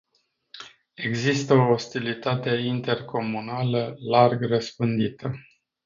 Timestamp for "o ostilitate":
1.53-2.49